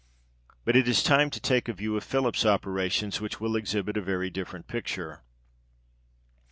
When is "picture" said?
4.67-5.21